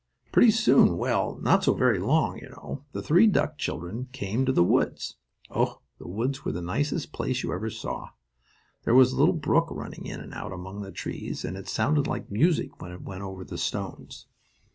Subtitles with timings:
[0.31, 4.51] Pretty soon, well, not so very long, you know, the three duck children came to
[4.51, 5.17] the woods.
[5.51, 8.09] Oh, the woods were the nicest place you ever saw!
[8.83, 12.07] There was a little brook running in and out among the trees, and it sounded
[12.07, 14.25] like music when it went over the stones.